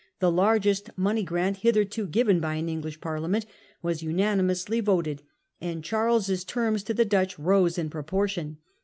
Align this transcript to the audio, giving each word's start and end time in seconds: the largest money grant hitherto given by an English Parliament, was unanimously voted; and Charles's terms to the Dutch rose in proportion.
the 0.17 0.31
largest 0.31 0.89
money 0.97 1.21
grant 1.21 1.57
hitherto 1.57 2.07
given 2.07 2.39
by 2.39 2.55
an 2.55 2.67
English 2.67 2.99
Parliament, 2.99 3.45
was 3.83 4.01
unanimously 4.01 4.79
voted; 4.79 5.21
and 5.61 5.83
Charles's 5.83 6.43
terms 6.43 6.81
to 6.81 6.93
the 6.95 7.05
Dutch 7.05 7.37
rose 7.37 7.77
in 7.77 7.87
proportion. 7.87 8.57